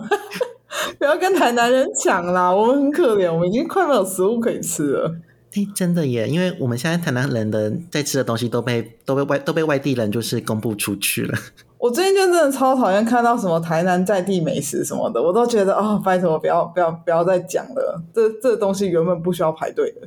[0.99, 5.15] 不要跟台南人抢啦，我们很可怜，我们已经快没有食物可以吃了。
[5.55, 11.39] 哎，真的耶，因为我们现在台南人的在吃的东西都被都被外都被外地人就是公布出去了。
[11.83, 20.07] 我最近就真的超讨厌看到什么台南在地美食什么的，我都觉得啊，拜托不要不要不要再讲了，这这东西原本不需要排队的，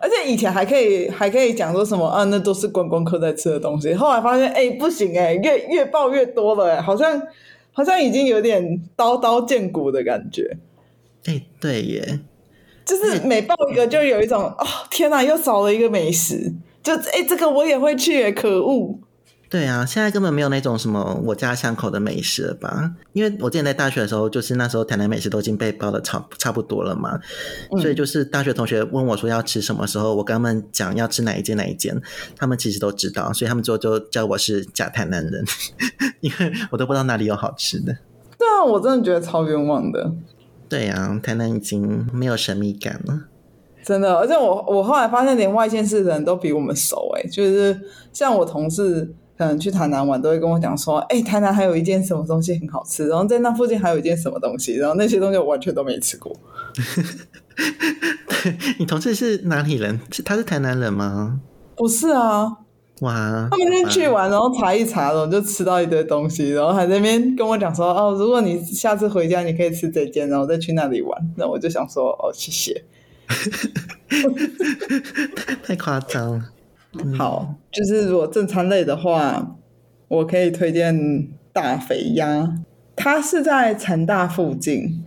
[0.00, 7.20] 而且以前还可以还可以讲说什么啊，那都是观光客在吃的东西，后来发现哎不行哎，越越爆越多了哎，好像
[7.72, 10.56] 好像已经有点刀刀见骨的感觉。
[11.24, 12.20] 哎，对耶，
[12.84, 19.00] 就是每爆一个就有一种哦天哪，又少了一个美食，就哎这个我也会去，可恶。
[19.52, 22.90] 对啊，现在根本没有那种什么我家巷口的美食了吧？
[23.12, 27.20] 因为我之前在大学的时候，就是那时候台南美食都已经被包的差差不多了嘛，
[27.78, 32.00] 所以就是大学同学问我说要吃什么时候，我跟他们讲要吃哪一间哪一间，
[32.34, 35.44] 他们其实都知道，所以他们之后就叫我是假台南人，
[36.22, 37.94] 因为我都不知道哪里有好吃的。
[38.38, 40.14] 对啊，我真的觉得超冤枉的。
[40.66, 43.24] 对啊，台南已经没有神秘感了，
[43.84, 44.14] 真的。
[44.16, 47.78] 而且我我后来发现，连外县市的人都比我们熟哎，就是
[48.14, 49.14] 像我同事。
[49.42, 56.32] 可能去台南玩都会跟我讲说，哎，台南还有一件什么东西很好吃，然后在那附近还有一件什么东西，然后那些东西我完全都没吃过。
[58.78, 59.98] 你同事是哪里人？
[60.12, 61.40] 是他是台南人吗？
[61.74, 62.58] 不是啊，
[63.00, 63.48] 哇！
[63.50, 71.20] 他们那天去玩，然后查一查，然后就吃到一堆东西，然后还在那边跟我讲说，哦，如果你下次回家，你可以吃这间，然后再去那里玩。
[71.36, 72.84] 那我就想说，哦，谢谢。
[75.66, 76.51] 太夸张了。
[77.16, 79.56] 好，就是如果正餐类的话，
[80.08, 82.58] 我可以推荐大肥鸭，
[82.94, 85.02] 它是在成大附近。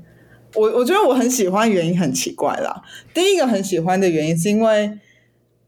[0.55, 2.81] 我我觉得我很喜欢，原因很奇怪啦。
[3.13, 4.97] 第一个很喜欢的原因是因为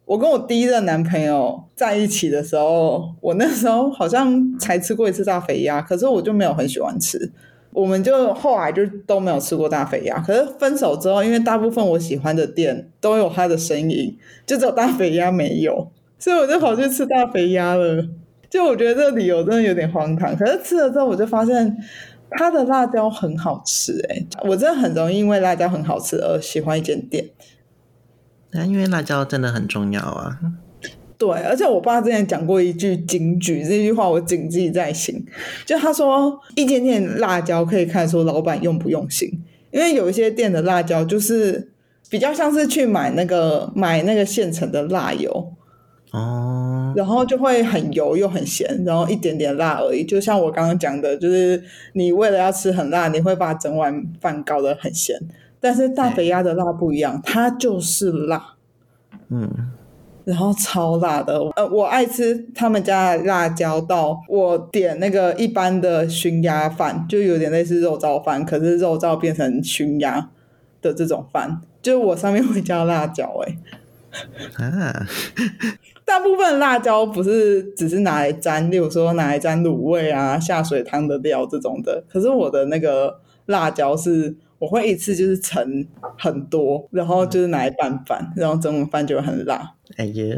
[0.06, 7.32] 我跟我第一任男朋友在一起的时候，我那时候好像才吃过一次大肥鸭，可是我就没有很喜欢吃，
[7.72, 10.20] 我们就后来就都没有吃过大肥鸭。
[10.20, 15.92] 可是分手之后，因为大部分我喜欢的店都有它的身影，就只有大肥鸭没有。
[16.20, 18.04] 所以我就跑去吃大肥鸭了，
[18.50, 20.36] 就我觉得这个理由真的有点荒唐。
[20.36, 21.78] 可是吃了之后，我就发现
[22.32, 27.26] 它的辣椒很好吃，哎，我真的很容易因为辣椒很好吃而喜欢一间店。
[28.52, 30.40] 那因为辣椒真的很重要啊。
[31.18, 35.26] 对，而且我爸之前讲过一句金句，这句话我谨记在心。
[35.66, 39.30] 就他说，一间店辣椒可以看出老板用不用心，
[39.72, 41.72] 因为有一些店的辣椒就是
[42.10, 45.54] 比较像是去买那个买那个现成的辣油。
[46.12, 50.06] 哦，然后就会很油又很咸，然后一点点辣而已。
[50.06, 51.62] 就像我刚刚讲的，就是
[51.94, 55.20] 你为了要吃很辣，你会把整碗饭搞得很咸。
[55.60, 58.54] 但是大肥鸭的辣不一样，它就是辣。
[59.30, 59.50] 嗯，
[60.24, 61.38] 然后超辣的。
[61.56, 70.30] 呃，我爱吃他们家的辣椒到我点那个一般的熏鸭饭，就有点类似肉燥饭，可是肉燥变成熏鸭
[70.82, 73.58] 的这种饭，就是我上面会加辣椒、欸。
[74.58, 75.06] 啊，
[76.08, 82.02] 大部分辣椒不是只是拿来沾，例如说拿来沾卤味啊、下水汤的料这种的。
[82.08, 85.86] 可是我的那个辣椒是，我会一次就是盛
[86.18, 90.36] 很多，然后就是拿来拌饭，然后整碗饭就会很辣，哎呀，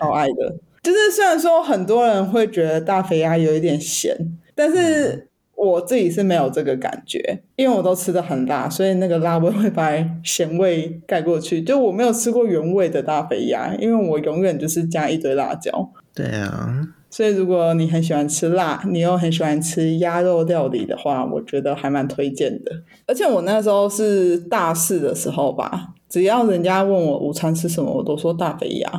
[0.00, 0.56] 超爱的。
[0.82, 4.16] 就是虽然说很多人会觉得大肥鸭有一点咸，
[4.56, 5.29] 但是
[5.62, 9.92] 我自己是没有这个感觉，因为我都吃的很辣，所以那个辣味会把
[10.24, 11.60] 咸味盖过去。
[11.60, 15.70] 就我没有吃过原味的大肥鸭，因为我永远就是加一堆辣椒。
[16.14, 22.72] 对啊，所以如果你很喜欢吃辣，你又很喜欢吃鸭肉料理的话，我觉得还蛮推荐的。
[23.06, 28.90] 而且我那时候是大四的时候吧，只要人家问我午餐吃什么，我都说大肥鸭。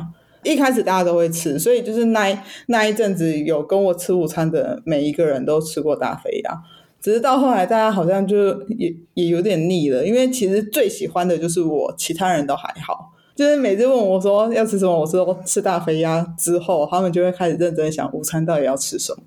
[0.44, 6.62] 一开始大家都会吃，所以就是那一那一阵子有跟我吃午餐的每一个人都吃过大肥鸭，
[7.00, 13.12] 只是到后来大家好像就也也有点腻了，因为其实最喜欢的就是我，其他人都还好。
[13.34, 19.22] 就是每次问我说要吃什么，我说吃大肥鸭之后，他们就会开始认真想午餐到底要吃什么。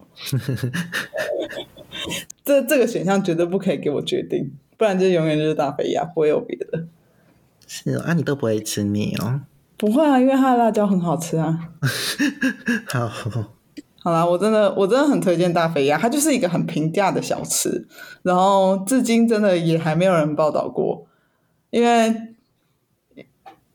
[2.46, 6.86] 这这个选项绝对不可以给我决定，不然就永远就是大肥鸭，不会有别的。
[7.66, 9.42] 是哦，啊，你都不会吃腻哦。
[9.78, 11.70] 不会啊，因为它的辣椒很好吃啊。
[12.88, 13.08] 好，
[14.02, 17.88] 好啦，我真的我真的很推荐大肥鸭，它就是一个很平价的小吃，
[18.24, 21.08] 然后至今真的也还没有人报道过，
[21.72, 22.16] 因为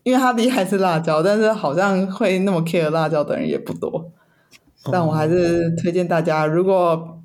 [0.03, 4.11] 因为它厉害是辣椒，但是好像会那么 care 辣椒的人也不多。
[4.91, 7.21] 但我还是推荐大家，如果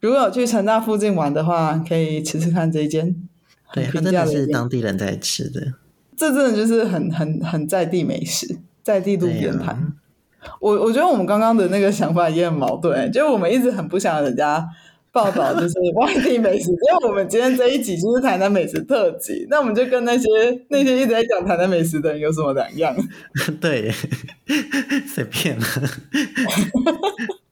[0.00, 3.06] 如果有去成大附近玩的话，可以吃吃看这一间
[3.64, 5.74] 很对，它真的是当地人在吃的。
[6.16, 9.68] 这真的就是很很很在地美食，在地路对边摊。
[9.68, 9.92] 啊，
[10.60, 14.66] 我我觉得我们刚刚的那个想法也很矛盾，就是我们一直很不想人家
[15.10, 20.28] 报道就是外地美食，因为我们今天这一集就是台南美食特辑， 那我们就跟那些
[20.68, 22.94] 那些一直在讲台南美食的人有什么两样？
[23.60, 23.90] 对，
[25.06, 25.64] 随便了。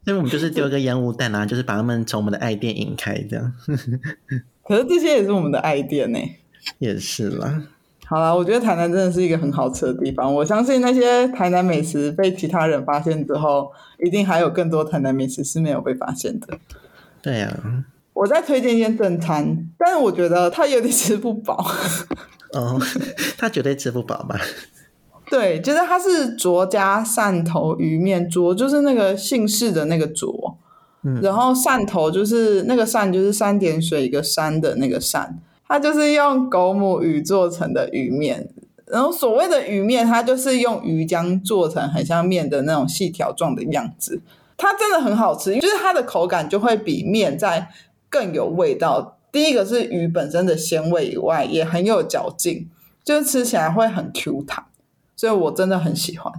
[0.05, 3.53] 所以我们就是丢一个烟雾弹啊，就是把他们从我们的爱店引开，这样
[4.65, 6.19] 可是这些也是我们的爱店呢、
[6.79, 7.63] 也是啦。
[8.13, 10.35] 好啦，我觉得台南真的是一个很好吃的地方。
[10.35, 13.73] 我相信那些台南美食被其他人发现之后，
[14.05, 16.47] 一定还有更多台南美食是没有被发现的。
[17.23, 17.59] 对啊，
[18.13, 21.65] 我再推荐一间正餐，但是我觉得它有点吃不饱。
[22.53, 22.79] 哦，
[23.39, 24.39] 他绝对吃不饱吧？
[25.31, 30.59] 对，就是它是卓家汕头鱼面，卓就是那个姓氏的那个卓，
[31.03, 35.31] 嗯然后汕头就是那个汕就是三点水一个山的那个汕，
[35.73, 38.47] 它就是用狗母鱼做成的鱼面。
[38.85, 44.21] 然后所谓的鱼面，它就是用鱼浆做成很像面的那种细条状的样子，
[44.59, 47.71] 它真的很好吃，就是它的口感就会比面在
[48.11, 49.17] 更有味道。
[49.33, 52.69] 第一个是鱼本身的鲜味以外，也很有嚼劲，
[53.03, 54.67] 就是吃起来会很 Q 弹。
[55.17, 56.31] 所以我真的很喜欢。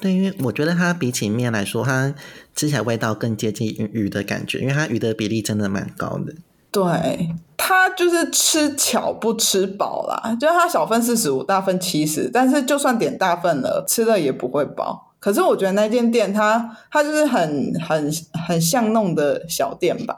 [0.00, 2.14] 对，因为我觉得它比起面来说，它
[2.54, 6.32] 吃起来味道更接近鱼鱼的感觉，因为它鱼的比例真的蛮高的。
[6.70, 7.30] 对，
[7.60, 15.12] 它就是吃巧不吃饱啦，就是它小份四十五，大份七十，但是就算点大份了，吃了也不会饱。
[15.20, 18.10] 可是我觉得那间店它它就是很很
[18.46, 20.16] 很巷弄的小店吧。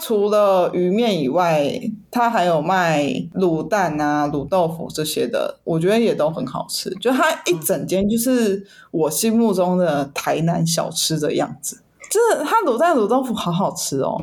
[0.00, 1.68] 除了鱼面以外，
[2.10, 3.02] 它还有卖
[3.34, 6.90] 卤蛋啊、卤豆腐这些的，我觉得也都很好吃。
[7.00, 11.82] 就它一整间就是我心目中的台南小吃的样子。
[12.10, 14.22] 真的，它卤蛋、卤豆腐好好吃哦。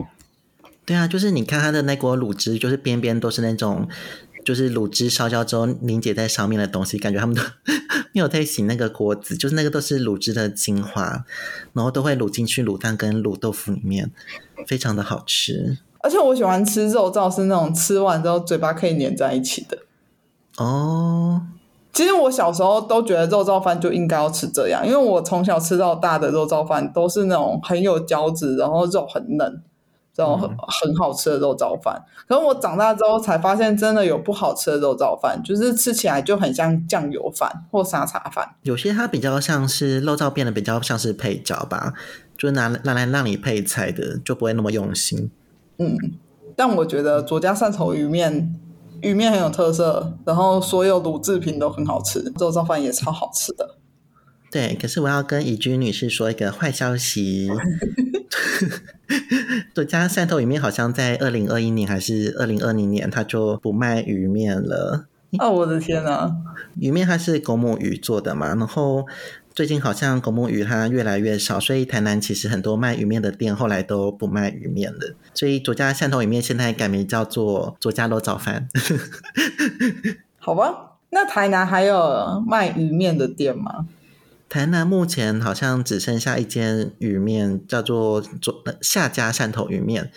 [0.86, 3.88] 对啊，就是你看它的那锅卤汁，就是边边都是那种，
[4.44, 7.42] 就是卤汁烧焦之后凝结在上面的东西，感觉他们都
[8.14, 11.26] 没有在洗那个锅子，就是那个都是卤汁的精华，
[11.74, 14.12] 然后都会卤进去卤蛋跟卤豆腐里面，
[14.68, 19.78] 非常的好吃而且我喜欢吃肉燥，是那种吃完之后嘴巴可以粘在一起的。
[20.58, 21.48] 哦。
[21.94, 29.62] 其实我小时候都觉得肉燥饭就应该要吃这样，因为我从小吃到大的肉燥饭都是那种很有胶质，然后肉很嫩，
[30.16, 32.04] 然后很很好吃的肉燥饭。
[32.28, 38.56] 可是我长大之后才发现，真的有不好吃的肉燥饭，就是吃起来就很像酱油饭或沙茶饭。
[38.62, 41.94] 有些它比较像是肉燥变得比较像是配角吧，
[42.38, 45.32] 就是拿拿来让你配菜的，就不会那么用心。
[45.78, 45.98] 嗯，
[46.56, 48.60] 但我觉得左家汕头鱼面
[49.02, 53.78] 鱼面很有特色，然后所有卤制品都很好吃，肉燥饭也超好吃的。
[54.54, 57.50] 对，可是我要跟怡君女士说一个坏消息，
[59.74, 65.08] 左家汕头鱼面好像在二零二一年还是二零二零年，它就不卖鱼面了。
[65.40, 66.32] 哦，我的天哪！
[66.80, 69.08] 鱼面它是公母鱼做的嘛，然后
[69.56, 78.70] 最近好像公母鱼它越来越少，所以台南其实很多卖鱼面的店后来都不卖鱼面了，所以左家汕头鱼面现在改名叫做左家肉早饭。
[80.38, 83.88] 好吧，那台南还有卖鱼面的店吗？
[84.54, 90.12] 台南目前好像只剩下一间鱼面，叫做左夏家汕头鱼面。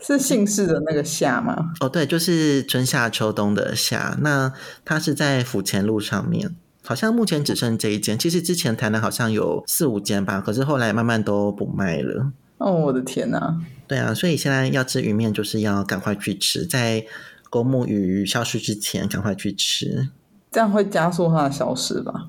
[0.00, 1.70] 是姓氏的那个夏吗？
[1.78, 4.18] 哦，对，就是春夏秋冬的夏。
[4.22, 4.52] 那
[4.84, 8.18] 它是在府前路上面，好像目前只剩这一间。
[8.18, 12.32] 其实之前台南好像有四五间吧，可是后来慢慢都不卖了。
[12.58, 13.56] 哦，我的天哪！
[13.86, 17.06] 对啊，所以现在要吃鱼面，就是要赶快去吃，在
[17.48, 20.08] 公母鱼消失之前赶快去吃，
[20.50, 22.26] 这样会加速它的消失吧？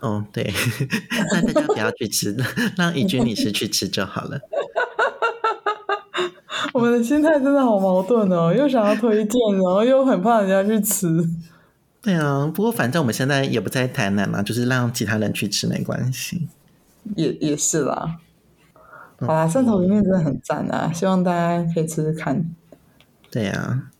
[0.00, 0.52] 哦，对，
[1.32, 2.36] 那大家不要去吃，
[2.76, 4.38] 让以君女士去吃就好了。
[6.72, 11.08] 我们的心态真的好矛盾哦，又想要推荐，然后又很怕人家去吃。
[12.00, 16.48] 对啊，不过反正我们现在也不在台南嘛，就是让其他人去吃没关系。
[17.16, 18.18] 也也是啦。
[19.20, 22.48] 好啦，汕头鱼面真的很赞啊，希望大家可以吃吃看。
[23.30, 23.90] 对呀，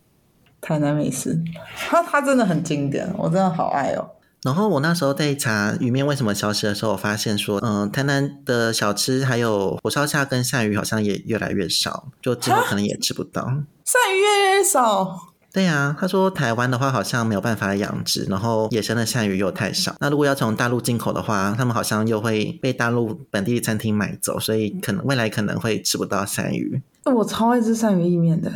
[0.60, 1.42] 台南美食，
[1.76, 4.10] 它它真的很经典，我真的好爱哦。
[4.44, 13.42] 然后我那时候在查鱼面为什么消失的时候，我发现说，嗯，台南的小吃还有火烧虾跟鳝鱼好像也越来越少，就之后可能也吃不到。
[13.42, 15.28] 鳝鱼越来越少。
[15.50, 19.96] 对呀，他说台湾的话好像没有办法养殖，然后野生的鳝鱼又太少。
[19.98, 26.80] 那如果要从大陆进口的话，他们好像又会被大陆本地餐厅买走，所以可能未来可能会吃不到鳝鱼。
[27.04, 28.52] 我超爱吃鳝鱼意面的。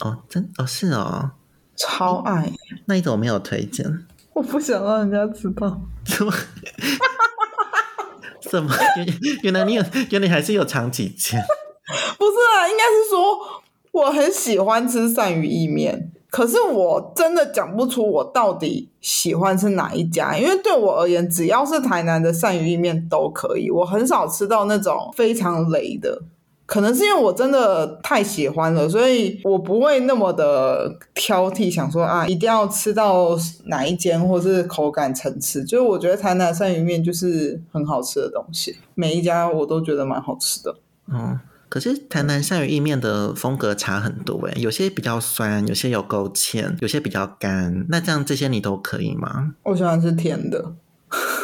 [0.00, 1.32] 哦，真哦是哦，
[1.76, 2.50] 超爱。
[2.86, 4.06] 那你怎么没有推荐？
[4.40, 5.78] 我不想让人家知道。
[6.02, 6.32] 怎么？
[8.50, 8.74] 怎么？
[8.96, 9.06] 原
[9.42, 11.38] 原来你有，原来还是有藏几件？
[12.16, 13.38] 不是啊，应该是说
[13.92, 26.22] 我很喜欢吃鳝鱼意面，可是我真的讲不出我到底喜欢吃哪一家，因为对我而言，只要是台南的鳝鱼意面都可以，我很少吃到那种非常雷的。
[26.70, 35.64] 可能是因为我真的太喜欢了，所以我不会那么的挑剔，想说啊，一定要吃到哪一间，或是口感层次。
[35.64, 40.76] 就是我觉得台南鳝鱼面就是很好吃的东西，每一家我都觉得蛮好吃的。
[41.12, 47.84] 嗯，可是台南鳝鱼意面的风格差很多诶，有些比较酸，有些有勾芡，有些比较干。
[47.88, 49.54] 那这样这些你都可以吗？
[49.64, 50.72] 我喜欢吃甜的。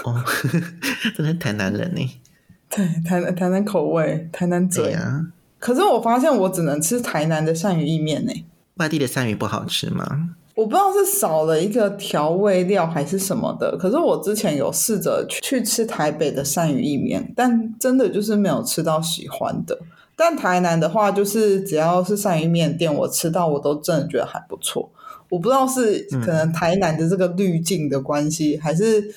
[0.05, 0.22] 哦，
[1.18, 2.20] 真的台南人呢。
[2.69, 5.27] 对，台南台南口味，台南嘴啊。
[5.59, 8.33] 可是我发现我只能吃台南的鳝鱼意面呢。
[8.75, 10.31] 外地的鳝鱼不好吃吗？
[10.55, 13.77] 我不知道是少了一个调味料还是什么的。
[13.79, 19.79] 可是我之前有试着去吃台北的鳝鱼意面，但真的就是没有吃到喜欢的。
[20.14, 24.91] 但台南的话，就是只要是鳝鱼面店，我吃到我都真的觉得还不错。
[25.29, 29.14] 我不知道是可能台南的这个滤镜的关系，还是。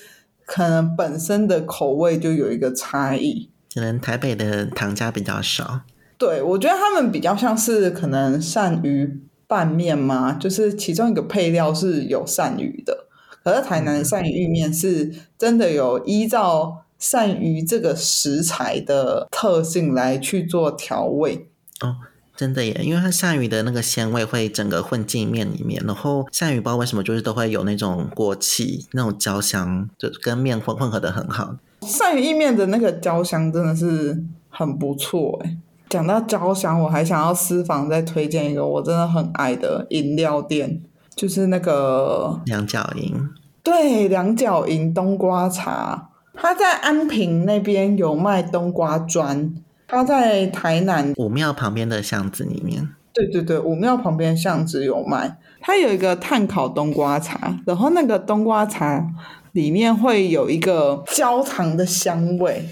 [0.52, 5.82] 可能本身的口味就有一个差异，可能台北的糖家比较少。
[6.18, 13.06] 对，我觉得他们比较像是可能鳝鱼拌面嘛，就是其中一个配料是有鳝鱼的，
[13.44, 21.46] 可是台南的鳝鱼意面是真的有依照鳝鱼这个食材的特性来去做调味
[21.80, 21.94] 哦。
[22.40, 31.56] 真的耶，因为它鳝鱼的那个鲜味会整个混进面里面，然后鳝鱼不知道为什么就是都会有那种锅气、那种焦香，就跟面混混合的很好。
[31.82, 35.54] 鳝鱼意面的那个焦香真的是很不错哎。
[35.90, 40.80] 讲到焦香，我还想要私房再推荐一个我真的很爱的饮料店，
[41.14, 43.28] 就是那个两角银。
[43.62, 49.52] 对，两角银冬瓜茶，它在安平那边有卖冬瓜砖。
[49.90, 52.88] 他在台南武庙旁边的巷子里面。
[53.12, 55.36] 对对对，武庙旁边巷子有卖。
[55.60, 59.04] 它有一个炭烤冬瓜茶，然后那个冬瓜茶
[59.50, 62.64] 里面会有一个焦糖的香味。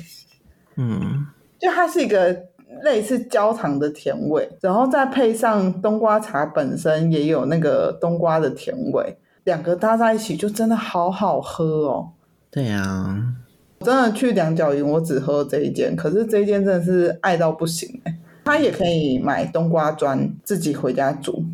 [0.76, 1.26] 嗯，
[1.58, 2.44] 就它是一个
[2.84, 12.10] 类似焦糖的甜味，然后再配上冬瓜茶本身也有那个冬瓜的甜味，两个搭在一起就真的好好喝哦。
[12.48, 13.34] 对呀。
[13.80, 18.18] 真的去两角营，我只喝这一间，可是这一间真的是爱到不行哎！
[18.44, 21.44] 他也可以买冬瓜砖自己回家煮。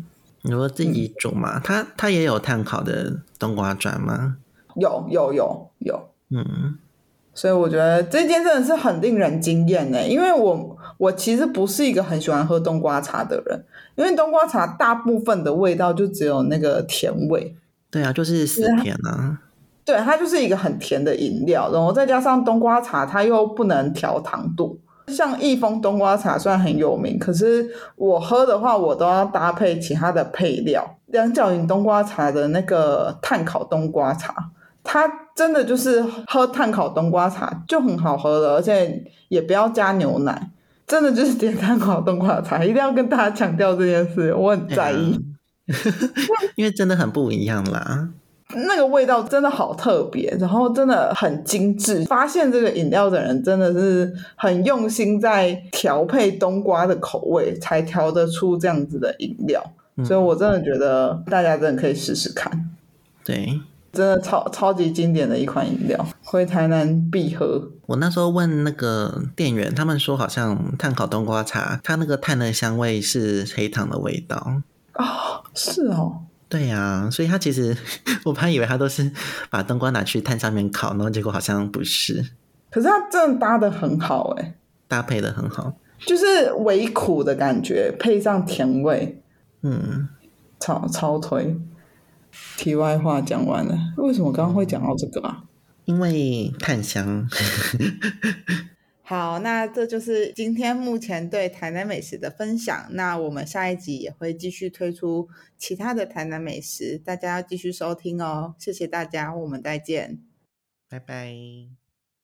[0.41, 1.59] 你说自己煮吗？
[1.63, 4.37] 他他也有碳烤的冬瓜砖吗？
[4.75, 6.77] 有有有有，嗯。
[7.33, 13.61] 所以我觉得这间真的是很令人惊艳呢，因为我我其实不是一个很喜欢喝冬瓜茶的人，
[13.95, 17.53] 因为冬瓜茶大部分的味道就只有那个甜味。
[17.91, 19.41] 对啊，就是死甜啊。
[19.85, 24.79] 对，它就是一个很甜的饮料，然后再加上冬瓜茶，它又不能调糖度。
[25.07, 34.33] 像益丰冬瓜茶虽然很有名，可是我喝的话，我都要搭配其他的配料，两角营冬瓜茶的那个炭烤冬瓜茶，
[34.83, 40.49] 它真的就是喝炭烤冬瓜茶就很好喝了，而且也不要加牛奶，
[40.87, 45.19] 真的就是点炭烤冬瓜茶，一定要跟大家强调这件事，我很在意。
[46.57, 48.09] 因为真的很不一样啦。
[48.53, 52.03] 那个味道真的好特别，然后真的很精致。
[52.05, 59.63] 发现这个饮料的人真的是很用心在调配冬瓜的口味，才调得出这样子的饮料。
[60.05, 62.69] 所以我真的觉得大家真的可以试试看。
[63.23, 63.59] 对，
[63.93, 67.71] 真的超超级经典的一款饮料，回台南必喝。
[67.87, 74.61] 我那时候问那个店员，他们说好像炭烤冬瓜茶，它那个碳的香味是黑糖的味道。
[74.95, 76.24] 哦，是哦。
[76.47, 77.75] 对呀，所以他其实
[78.23, 79.11] 我本来以为他都是
[79.49, 82.23] 把冬瓜拿去炭上面烤，然后结果好像不是。
[82.69, 84.53] 可是他真的搭的很好哎，
[84.87, 89.21] 搭配的很好，就是微苦的感觉，配上甜味，
[89.61, 90.07] 嗯，
[90.59, 91.57] 超超推。
[92.57, 95.43] 题外话讲完了，为什么刚刚会讲到这个啊？
[95.85, 97.27] 因为炭香。
[99.07, 102.87] 好，那这就是今天目前对台南美食的分享。
[102.89, 105.29] 那我们下一集也会继续推出
[105.59, 108.55] 其他的台南美食，大家要继续收听哦。
[108.57, 110.17] 谢谢大家，我们再见，
[110.89, 111.84] 拜拜。